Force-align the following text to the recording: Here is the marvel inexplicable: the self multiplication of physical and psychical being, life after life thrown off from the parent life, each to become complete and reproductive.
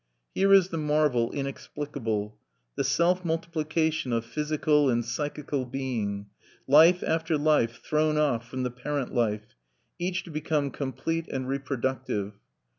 Here 0.33 0.51
is 0.51 0.69
the 0.69 0.79
marvel 0.79 1.31
inexplicable: 1.31 2.35
the 2.75 2.83
self 2.83 3.23
multiplication 3.23 4.11
of 4.11 4.25
physical 4.25 4.89
and 4.89 5.05
psychical 5.05 5.63
being, 5.63 6.25
life 6.67 7.03
after 7.03 7.37
life 7.37 7.83
thrown 7.83 8.17
off 8.17 8.49
from 8.49 8.63
the 8.63 8.71
parent 8.71 9.13
life, 9.13 9.53
each 9.99 10.23
to 10.23 10.31
become 10.31 10.71
complete 10.71 11.27
and 11.27 11.47
reproductive. 11.47 12.33